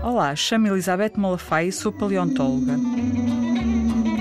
[0.00, 2.78] Olá, chamo-me Elizabeth Malafaia e sou paleontóloga.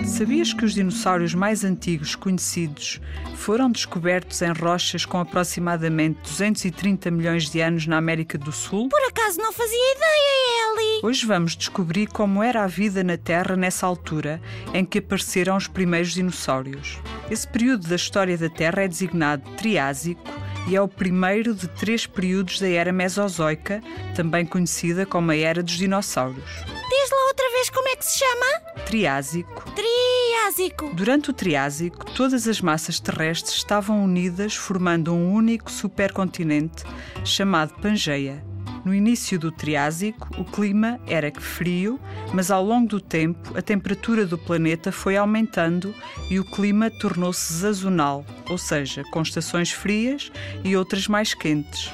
[0.08, 3.00] Sabias que os dinossauros mais antigos conhecidos
[3.36, 8.90] foram descobertos em rochas com aproximadamente 230 milhões de anos na América do Sul?
[8.90, 11.02] Por acaso não fazia ideia, Ellie?
[11.04, 14.42] Hoje vamos descobrir como era a vida na Terra nessa altura
[14.74, 17.00] em que apareceram os primeiros dinossauros.
[17.30, 20.22] Esse período da história da Terra é designado Triásico
[20.68, 23.82] e é o primeiro de três períodos da Era Mesozoica,
[24.16, 26.44] também conhecida como a Era dos Dinossauros.
[26.44, 28.60] Diz lá outra vez como é que se chama?
[28.86, 29.64] Triásico.
[29.72, 30.94] Triásico.
[30.94, 36.84] Durante o Triásico, todas as massas terrestres estavam unidas formando um único supercontinente
[37.26, 38.44] chamado Pangeia.
[38.86, 41.98] No início do Triásico, o clima era frio,
[42.34, 45.96] mas ao longo do tempo a temperatura do planeta foi aumentando
[46.30, 50.30] e o clima tornou-se sazonal, ou seja, com estações frias
[50.66, 51.90] e outras mais quentes.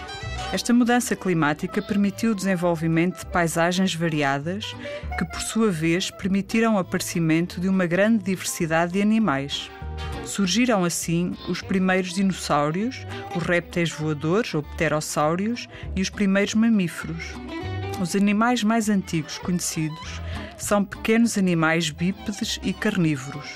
[0.52, 4.75] Esta mudança climática permitiu o desenvolvimento de paisagens variadas,
[5.16, 9.69] que, por sua vez, permitiram o aparecimento de uma grande diversidade de animais.
[10.30, 13.03] Surgiram assim os primeiros dinossauros,
[13.35, 17.33] os répteis voadores ou pterossauros e os primeiros mamíferos.
[17.99, 20.21] Os animais mais antigos conhecidos
[20.55, 23.49] são pequenos animais bípedes e carnívoros.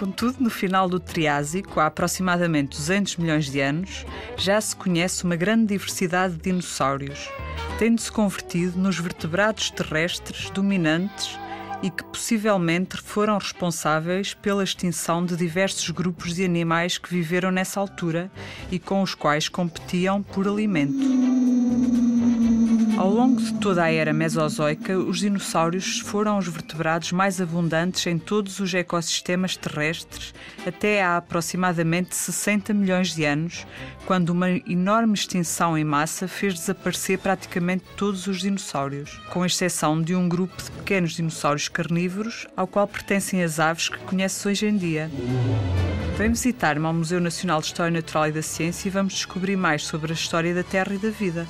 [0.00, 4.04] Contudo, no final do Triásico, há aproximadamente 200 milhões de anos,
[4.36, 7.30] já se conhece uma grande diversidade de dinossauros,
[7.78, 11.38] tendo-se convertido nos vertebrados terrestres dominantes
[11.82, 17.80] e que possivelmente foram responsáveis pela extinção de diversos grupos de animais que viveram nessa
[17.80, 18.30] altura
[18.70, 21.95] e com os quais competiam por alimento.
[22.96, 28.18] Ao longo de toda a era mesozoica, os dinossauros foram os vertebrados mais abundantes em
[28.18, 30.32] todos os ecossistemas terrestres
[30.66, 33.66] até há aproximadamente 60 milhões de anos,
[34.06, 40.14] quando uma enorme extinção em massa fez desaparecer praticamente todos os dinossauros, com exceção de
[40.14, 44.76] um grupo de pequenos dinossauros carnívoros ao qual pertencem as aves que conheces hoje em
[44.76, 45.10] dia.
[46.16, 49.84] Vem visitar-me ao Museu Nacional de História Natural e da Ciência e vamos descobrir mais
[49.84, 51.46] sobre a história da Terra e da vida.